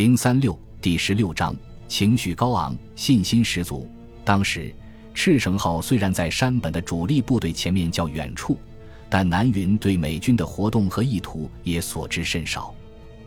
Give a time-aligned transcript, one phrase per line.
[0.00, 1.54] 零三六第十六章，
[1.86, 3.86] 情绪高昂，信心十足。
[4.24, 4.74] 当时，
[5.12, 8.58] 赤城号虽然在山本的主力部队前面较远处，
[9.10, 12.74] 但南云对美军的活动和意图也所知甚少。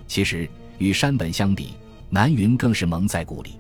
[0.08, 0.50] 其实，
[0.80, 1.76] 与山本相比，
[2.10, 3.52] 南云更是蒙在鼓里。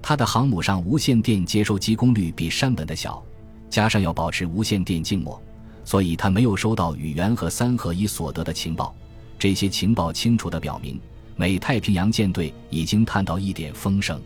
[0.00, 3.22] 他的航母上无线电接收机功率比山本的小，
[3.68, 5.38] 加上要保持无线电静默，
[5.84, 8.94] 所以他没有收到宇垣和三合一所得的情报。
[9.38, 10.98] 这些情报清楚地表明。
[11.38, 14.18] 美太平洋舰队已经探到一点风声，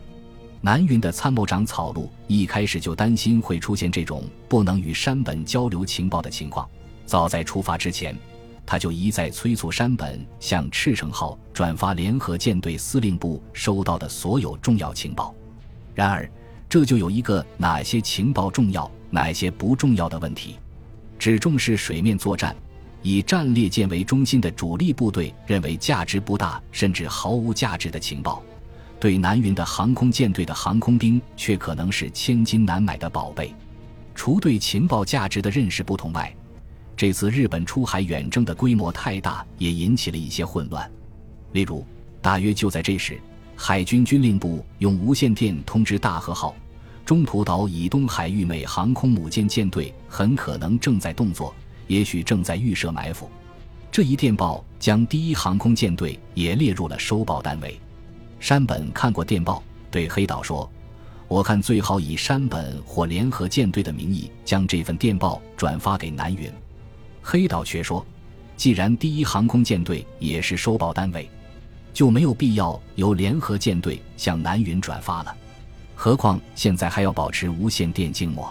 [0.61, 6.67] 南云的参谋长草鹿一开始就担心会出现这种不能与山本交流情报的情况。
[7.05, 8.17] 早在出发之前，
[8.65, 15.35] 他就一再催促山本向赤城号转发联合舰队司令部收到的所有重要情报。
[15.93, 16.29] 然而，
[16.69, 20.55] 这就有一个哪些情报重要，哪些不重要的问题。
[21.19, 22.55] 只重视水面作战。
[23.01, 28.43] 以战列舰为中心的主力部队认为价值不大，甚至毫无价值的情报，
[28.99, 33.53] 对南云的航空舰队的航空兵却可能是千金难买的宝贝。
[34.13, 36.31] 除对情报价值的认识不同外，
[36.95, 40.89] 这次日本出海远征的规模太大，也引起了一些混乱。
[41.53, 41.83] 例如，
[42.21, 43.19] 大约就在这时，
[43.55, 46.53] 海军军令部用无线电通知大和号，
[47.03, 51.55] 中途岛以东海域美航空母舰舰队很可能正在动作。
[51.91, 53.29] 也许正在预设埋伏，
[53.91, 57.77] 这一电报将第一航空舰队也列入了收报单位。
[58.39, 59.61] 山本看过电报，
[59.91, 60.71] 对黑岛说
[61.27, 66.49] ：“我看最好以山本或联合舰队的名义将这份电报转发给南云。”
[67.21, 68.05] 黑岛却说
[68.55, 71.29] ：“既然第一航空舰队也是收报单位，
[71.91, 75.35] 就没有必要由联合舰队向南云转发了。
[75.93, 78.49] 何况现在还要保持无线电静默，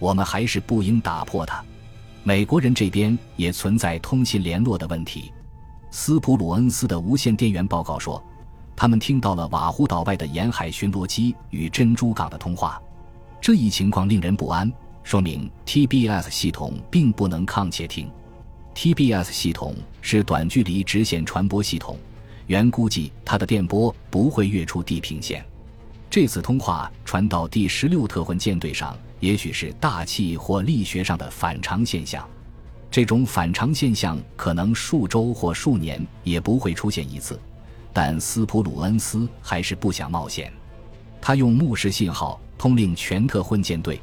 [0.00, 1.64] 我们还是不应打破它。”
[2.26, 5.30] 美国人这边也存在通信联络的问题。
[5.90, 8.22] 斯普鲁恩斯的无线电源报告说，
[8.74, 12.80] 他们听到了瓦胡岛外的沿海巡逻机与珍珠港的通话。
[13.42, 18.10] 这一情况令人不安，说明 TBS 系统并不能抗窃听。
[18.74, 21.98] TBS 系统是短距离直线传播系统，
[22.46, 25.44] 原估计它的电波不会越出地平线。
[26.08, 28.96] 这次通话传到第十六特混舰队上。
[29.24, 32.28] 也许是大气或力学上的反常现象，
[32.90, 37.40] 这种反常现象可能数周或数年也不会出现一次，
[37.90, 40.52] 但斯普鲁恩斯还是不想冒险。
[41.22, 43.98] 他用目视信号通令全特混舰队，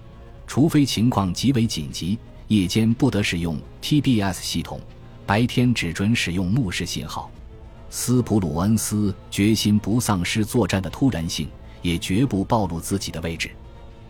[0.48, 2.18] 除非情况极为紧急，
[2.48, 4.82] 夜间不得使用 TBS 系统，
[5.28, 7.30] 白天只准使用目视信号。
[7.92, 11.48] 斯普鲁恩斯决心不丧失作战的突然性，
[11.84, 13.52] 也绝不暴露自己的位置，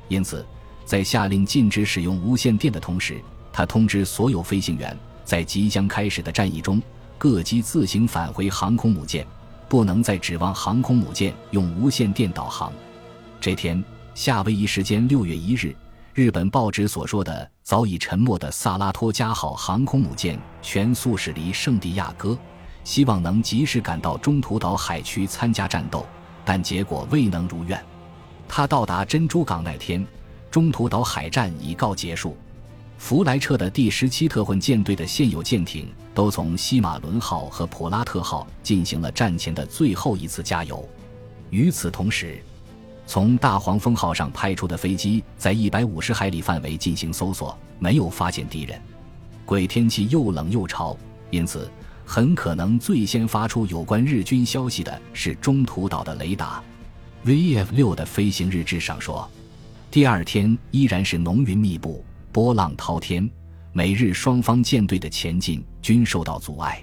[0.07, 0.45] 因此。
[0.91, 3.17] 在下令禁止使用无线电的同时，
[3.53, 4.93] 他通知所有飞行员，
[5.23, 6.81] 在即将开始的战役中，
[7.17, 9.25] 各机自行返回航空母舰，
[9.69, 12.73] 不能再指望航空母舰用无线电导航。
[13.39, 13.81] 这天，
[14.13, 15.73] 夏威夷时间六月一日，
[16.13, 22.37] 日本报纸所说的早已沉没的萨拉托加号航空母舰全速驶离圣地亚哥，
[22.83, 26.05] 希望能及时赶到中途岛海区参加战斗，
[26.43, 27.81] 但结果未能如愿。
[28.45, 30.05] 他到达珍珠港那天。
[30.51, 32.35] 中途岛海战已告结束，
[32.97, 40.85] 弗莱彻的第十七特混舰队的现有舰艇都从西马伦号和普拉特号进行了战前的最后一次加油。
[41.51, 42.43] 与此同时，
[43.07, 48.77] 从大黄蜂号上派出的飞机在一百五十海里范围进行搜索，没有发现敌人。
[49.45, 50.97] 鬼天气又冷又潮，
[51.29, 51.71] 因此
[52.05, 56.61] 很可能最先发出有关日军消息的是中途岛的雷达。
[57.25, 59.25] VF 六的飞行日志上说。
[59.91, 63.29] 第二天依然是浓云密布、波浪滔天，
[63.73, 66.81] 美日双方舰队的前进均受到阻碍。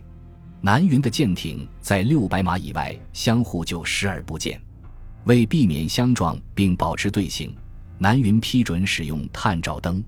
[0.61, 4.61] 南云的舰艇在六百码以外相互就视而不见。
[5.25, 7.57] 为避免相撞并保持队形，
[7.97, 10.05] 南云批准使用探照灯。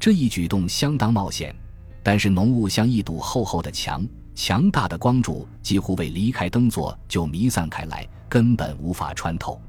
[0.00, 1.54] 这一举动相当冒险，
[2.02, 4.04] 但是浓雾像一堵厚厚的墙，
[4.34, 9.62] 强大的光柱几乎未离开灯座就弥散开来，根本无法穿透。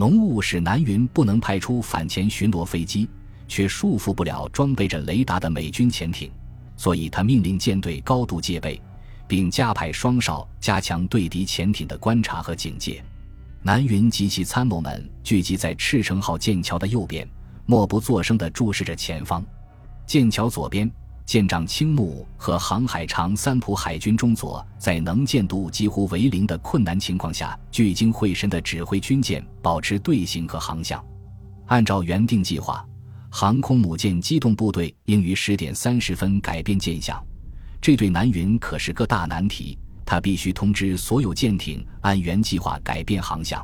[0.00, 3.10] 浓雾使南云不能派出反潜巡逻飞机，
[3.48, 6.30] 却束缚不了装备着雷达的美军潜艇，
[6.76, 8.80] 所以他命令舰队高度戒备，
[9.26, 13.02] 并加派双哨加强对敌潜艇的观察和警戒。
[13.60, 17.28] 南云及其参谋们聚集在赤城号舰桥的右边，
[17.66, 19.44] 默不作声地注视着前方。
[20.06, 20.88] 舰桥左边。
[21.28, 31.04] 舰长青木和航海长三浦海军中佐在能见度几乎为零的困难情况下，聚精会神地指挥军舰保持队形和航向。
[31.66, 32.82] 按照原定计划，
[33.28, 37.22] 航空母舰机动部队应于十点三十分改变舰向。
[37.78, 39.78] 这对南云可是个大难题。
[40.06, 43.62] 他必须通知所有舰艇按原计划改变航向。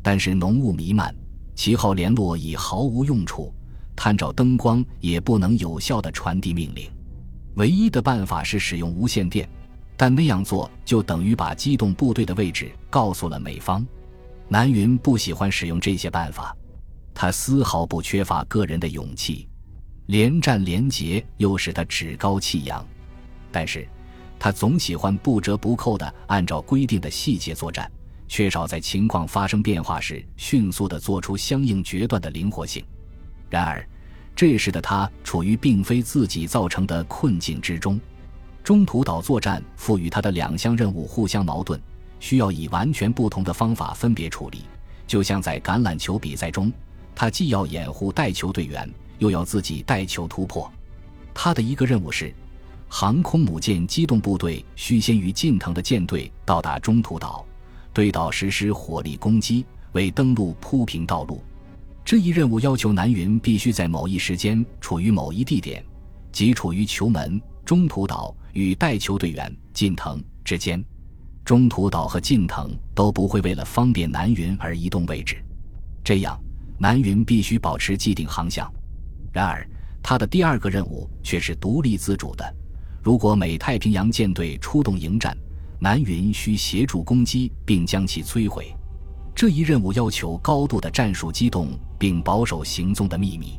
[0.00, 1.14] 但是浓雾弥漫，
[1.54, 3.52] 旗号联络已毫无用处，
[3.94, 6.90] 探照灯光也不能有效地传递命令。
[7.54, 9.48] 唯一的办法是使用无线电，
[9.96, 13.86] 但那样做就等于把机动部队的位置告诉了美方。
[14.48, 16.54] 南云不喜欢使用这些办法，
[17.14, 19.48] 他丝毫不缺乏个人的勇气，
[20.06, 22.84] 连战连捷又使他趾高气扬。
[23.50, 23.88] 但是，
[24.38, 27.90] 他总喜欢不折不扣地按照规定的细节作战。
[28.26, 32.84] 缺少在情况发生变化时迅速地做出相应决断的灵活性。
[33.48, 33.86] 然而，
[34.36, 38.00] 这时的他处于并非自己造成的困境之中。
[38.62, 41.80] 中途岛作战赋予他的两项任务互相矛盾，
[42.18, 44.64] 需要以完全不同的方法分别处理。
[45.06, 46.72] 就像在橄榄球比赛中，
[47.14, 50.70] 他既要掩护带球队员，又要自己带球突破。
[51.34, 52.34] 他的一个任务是，
[52.88, 57.44] 航空母舰机动部队需先于近藤的舰队到达中途岛。
[57.92, 61.42] 对岛实施火力攻击，为登陆铺平道路。
[62.04, 65.82] 这一任务要求南云必须在某一时间处于某一地点，
[66.30, 70.84] 即处于球门、中途岛与带球队员近藤之间。
[71.46, 75.42] 中途岛和近藤都不会为了方便南云而移动位置，
[76.04, 76.38] 这样
[76.78, 78.70] 南云必须保持既定航向。
[79.32, 79.66] 然而，
[80.02, 82.54] 他的第二个任务却是独立自主的。
[83.02, 85.34] 如果美太平洋舰队出动迎战，
[85.80, 88.74] 南云需协助攻击并将其摧毁，
[89.34, 93.58] 这一任务要求高度的战术机动并保守行踪的秘密。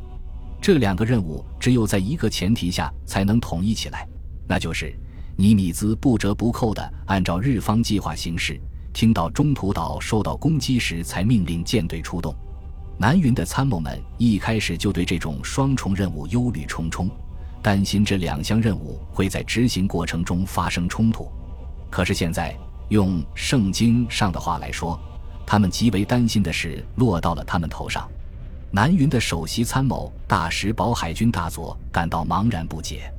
[0.62, 4.08] 这两个任务只有在一个前提下才能统一起来，
[4.48, 4.98] 那就是
[5.36, 8.60] 尼米兹不折不扣地按照日方计划行事，
[8.94, 12.34] 听到中途岛受到攻击时才命令舰队出动。
[12.98, 17.10] 南云的参谋们一开始就对这种双重任务忧虑重重，
[17.62, 21.30] 担心这两项任务会在执行过程中发生冲突。
[21.92, 22.58] 可是现在，
[22.88, 24.98] 用圣经上的话来说，
[25.46, 28.10] 他们极为担心的事落到了他们头上。
[28.72, 33.10] 南云的首席参谋大石保海军大佐感到茫然不解。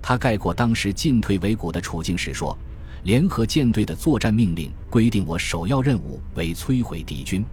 [0.00, 2.56] 他概括当时进退维谷的处境时说
[3.04, 7.44] ：“联合舰队的作战命令规定我首要任务为摧毁敌军，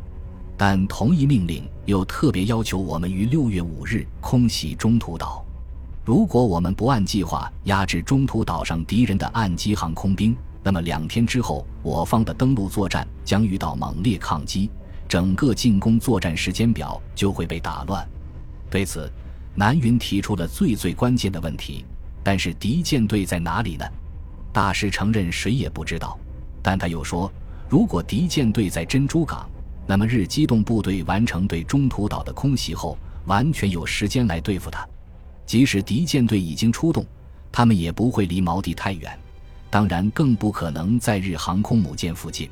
[0.57, 5.45] 但同一命令又特别要求我们于六月五日空袭中途岛。
[6.04, 14.69] 如果我们不按计划压制中途岛上敌人的岸基航空兵，”那么两天之后，我方的登陆作战将遇到猛烈抗击，
[15.07, 18.07] 整个进攻作战时间表就会被打乱。
[18.69, 19.11] 对此，
[19.56, 21.85] 南云提出了最最关键的问题：
[22.23, 23.85] 但是敌舰队在哪里呢？
[24.51, 26.19] 大师承认谁也不知道，
[26.61, 27.31] 但他又说，
[27.69, 29.50] 如果敌舰队在珍珠港，
[29.88, 34.88] 那么日机动部队完成对中途岛的空袭后，完全有时间来对付他。
[35.45, 37.06] 即使敌舰队已经出动，
[37.51, 39.17] 他们也不会离锚地太远。
[39.69, 42.50] 当然，更不可能在日航空母舰附近，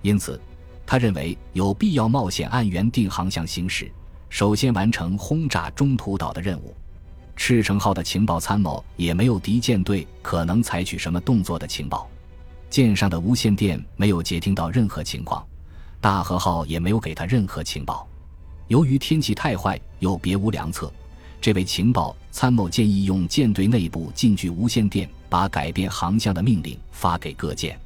[0.00, 0.40] 因此，
[0.86, 3.90] 他认为有必要冒险按原定航向行驶，
[4.30, 6.74] 首先完成轰炸中途岛的任务。
[7.36, 12.08] 赤城号的情报参谋也没有敌舰队可能采取什么动作的情报，
[12.70, 15.46] 舰上的无线电没有接听到任何情况，
[16.00, 18.08] 大和号也没有给他任何情报。
[18.68, 20.90] 由于天气太坏，又别无良策。
[21.46, 27.78] 这位情报参谋建议用舰队内部近距无线电把改变航向的命令发给各舰。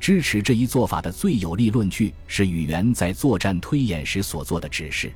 [0.00, 5.12] 支持这一做法的最有力论据是宇垣在作战推演时所做的指示。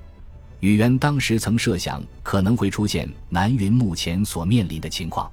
[0.60, 5.26] 宇垣当时曾设想可能会出现南云目前所面临的情况。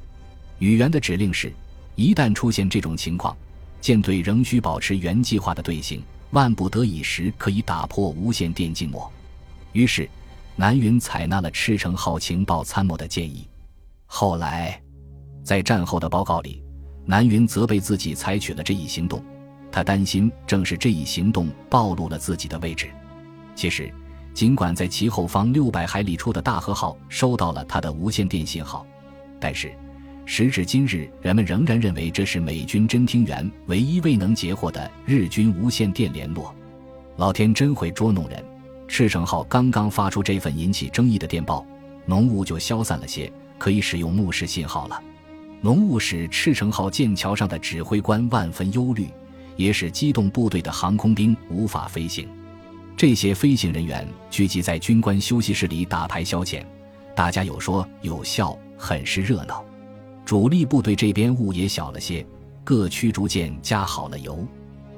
[0.59, 1.51] 宇垣的指令是：
[1.95, 3.35] 一旦出现这种情况，
[3.81, 9.12] 舰队仍需保持原计划的队形，万不得已时可以打破无线电静默。
[9.74, 10.09] 于是。
[10.57, 13.47] 南云采纳了赤城号情报参谋的建议。
[14.05, 14.81] 后来，
[15.43, 16.63] 在战后的报告里，
[17.05, 19.24] 南云责备自己采取了这一行动。
[19.69, 22.88] 他担心正是这一行动暴露了自己的位置。
[23.53, 23.93] 其实，
[24.33, 28.85] 尽管在其后方六百海里处的大和号收到了他的无线电信号，
[29.41, 29.74] 但是
[30.25, 36.55] 时至今日，人们仍然认为这是美军侦听员唯一未能截获的日军无线电联络。
[37.17, 38.41] 老天真会捉弄人。
[38.88, 41.65] 赤城号刚刚发出这份引起争议的电报，
[42.06, 45.01] 浓雾就消散了些，可以使用目视信号了。
[45.62, 49.10] 浓雾使赤城号舰桥上的指挥官万分忧虑，
[49.56, 52.27] 也使机动部队的航空兵无法飞行。
[52.96, 56.63] 这些飞行人员聚集在军官休息室里打牌消遣，
[57.15, 59.65] 大家有说有笑，很是热闹。
[60.24, 62.25] 主力部队这边雾也小了些，
[62.63, 64.48] 各驱逐舰加好了油。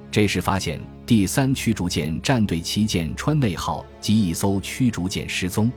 [0.09, 5.71] 这时发现第三驱逐舰战队旗舰川内号及一艘驱逐舰失踪，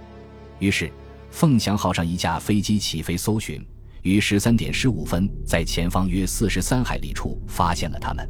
[0.59, 0.91] 于是
[1.31, 3.65] 凤翔号上一架飞机起飞搜寻，
[4.03, 8.27] 于十三点十五分在前方约四十三海里处发现了他们。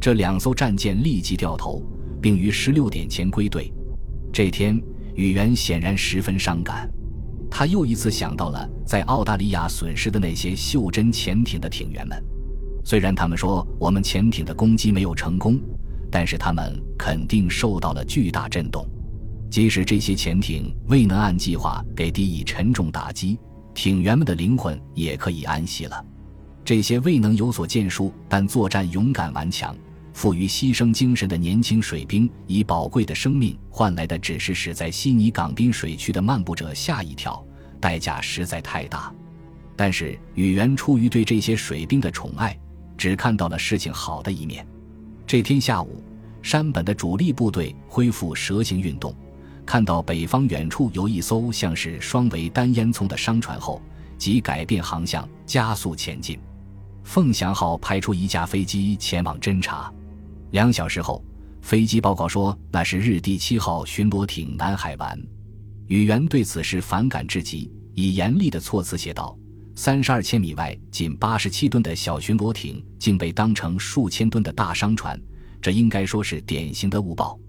[0.00, 1.82] 这两艘战舰立即掉头，
[2.22, 3.72] 并于十六点前归队。
[4.32, 4.80] 这天，
[5.14, 6.88] 宇垣显然十分伤感。
[7.50, 12.22] 他又一次想到了在澳大利亚损失的那些袖珍潜艇的艇员们。
[12.84, 15.60] 虽然他们说我们潜艇的攻击没有成功，
[16.10, 18.86] 但是他们肯定受到了巨大震动。
[19.50, 23.38] 即使这些潜艇未能按计划给敌以沉重打击，
[23.74, 26.04] 艇员们的灵魂也可以安息了。
[26.64, 29.76] 这些未能有所建树但作战勇敢顽强。
[30.12, 37.42] 富于牺牲精神的年轻水兵，以宝贵的生命换来的只是使在悉尼港滨水区的漫步者吓一跳，
[37.80, 39.12] 代价实在太大。
[39.76, 42.58] 但是宇垣出于对这些水兵的宠爱，
[43.00, 44.66] 只看到了事情好的一面。
[45.26, 46.04] 这天下午，
[46.42, 49.14] 山本的主力部队恢复蛇形运动，
[49.64, 53.80] 看到北方远处有一艘像是双桅单烟囱的商船后，
[54.18, 56.38] 即改变航向，加速前进。
[57.02, 59.90] 凤翔号派出一架飞机前往侦察。
[60.50, 61.24] 两小时后，
[61.62, 65.18] 飞机报告说那是日第七号巡逻艇南海丸。
[65.86, 69.34] 宇垣对此事反感至极，以严厉的措辞写道
[69.82, 75.18] ：“三十二千米外仅八十七吨的小巡逻艇，竟被当成数千吨的大商船，
[75.58, 77.40] 这应该说是典型的误报。”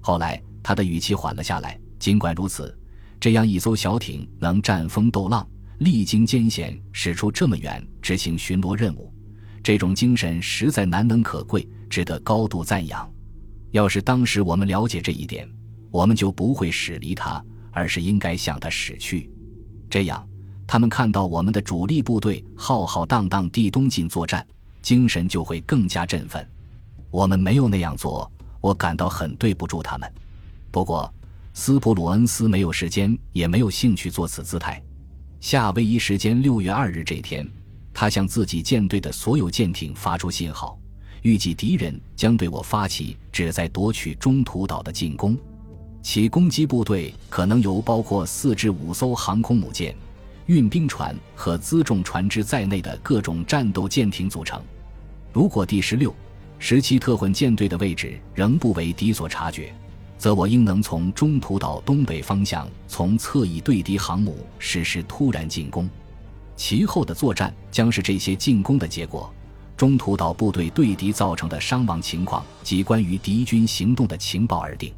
[0.00, 1.78] 后来他的语气缓了下来。
[1.98, 2.74] 尽管如此，
[3.20, 5.46] 这样一艘小艇能战风斗浪，
[5.80, 9.12] 历经艰险驶出这么远执行巡逻任务，
[9.62, 11.68] 这种精神实在难能可贵。
[11.90, 13.06] 值得高度赞扬。
[13.72, 15.46] 要是当时我们了解这一点，
[15.90, 19.30] 我们就不会驶离它，而是应该向它驶去。
[19.90, 20.26] 这样，
[20.66, 24.46] 他们看到我们的主力部队浩浩荡荡地东进作战，
[24.82, 26.46] 精神就会更加振奋。
[27.10, 28.30] 我们没有那样做，
[28.60, 30.12] 我感到很对不住他们。
[30.70, 31.12] 不过，
[31.52, 34.82] 斯普鲁恩斯没有时间，也没有兴趣做此姿态。
[35.40, 37.48] 夏威夷时间六月二日这天，
[37.92, 40.76] 他向自己舰队的所有舰艇发出信号。
[41.22, 45.38] 预计敌人将对我发起旨在夺取中途岛的进攻，
[46.02, 49.94] 其攻击部队可能由包括四至五艘航空母舰、
[50.46, 54.62] 运兵船和辎重船只在内的各种战斗舰艇组成。
[55.32, 56.14] 如果第十六、
[56.58, 59.74] 十七特混舰队的位置仍不为敌所察觉，
[60.18, 65.88] 则我应能从中途岛东北方向从侧翼对敌航母实施突然进攻。
[66.56, 69.32] 其后的作战将是这些进攻的结果。
[69.76, 74.94] 中途岛部队对敌造成的伤亡情况及关于敌军行动的情报而定。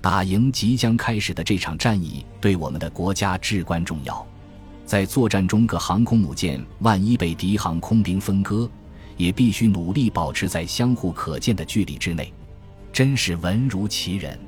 [0.00, 4.26] 打赢即将开始的这场战役对我们的国家至关重要。
[4.88, 8.66] 在作战中，各航空母舰万一被敌航空兵分割，
[9.18, 12.32] 也必须努力保持在相互可见的距离之内。
[12.90, 14.40] 真是文如其人。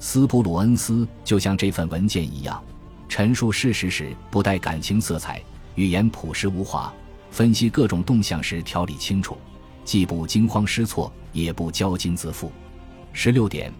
[0.00, 2.60] 斯普鲁恩斯就像这份文件一样，
[3.08, 5.40] 陈述事实时不带感情色彩，
[5.76, 6.92] 语言朴实无华。
[7.30, 9.38] 分析各种动向时条理清楚，
[9.84, 12.50] 既不惊慌失措，也不骄矜自负。
[13.12, 13.72] 十六点，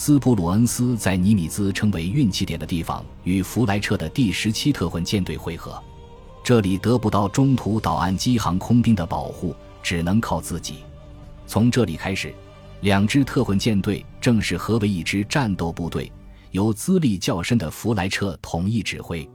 [0.00, 5.82] 斯普鲁恩斯在尼米兹称为运气点的地方与弗莱彻的第十七特混舰队会合，
[6.44, 10.76] 这里得不到中途岛岸基航空兵的保护，只能靠自己。
[11.48, 12.32] 从这里开始，
[12.82, 16.12] 两支特混舰队正式合为一支战斗部队，
[16.52, 19.28] 由资历较深的弗莱彻统一指挥。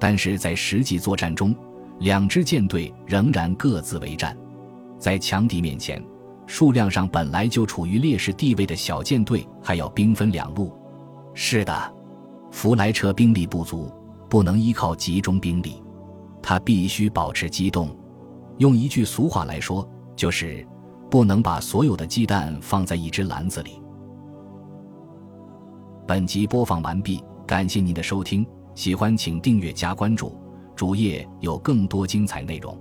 [0.00, 1.54] 但是在实际作战中，
[2.00, 4.36] 两支舰队仍然各自为战，
[4.98, 6.04] 在强敌面前，
[6.50, 10.76] 数量上本来就处于劣势地位的小舰队还要兵分两路。
[11.32, 11.94] 是的，
[12.50, 13.88] 弗莱彻兵力不足，
[14.28, 15.80] 不能依靠集中兵力，
[16.42, 17.96] 他必须保持机动。
[18.58, 20.66] 用一句俗话来说，就是
[21.08, 23.80] 不能把所有的鸡蛋放在一只篮子里。
[26.04, 30.36] 本集播放完毕，感谢您的收听，喜欢请订阅加关注。
[30.74, 32.76] 主页有更多精彩内容。